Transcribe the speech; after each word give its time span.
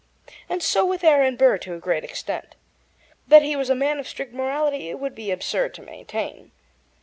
And 0.49 0.63
so 0.63 0.83
with 0.83 1.03
Aaron 1.03 1.35
Burr 1.35 1.59
to 1.59 1.75
a 1.75 1.79
great 1.79 2.03
extent. 2.03 2.55
That 3.27 3.43
he 3.43 3.55
was 3.55 3.69
a 3.69 3.75
man 3.75 3.99
of 3.99 4.07
strict 4.07 4.33
morality 4.33 4.89
it 4.89 4.97
would 4.99 5.13
be 5.13 5.29
absurd 5.29 5.75
to 5.75 5.83
maintain. 5.83 6.51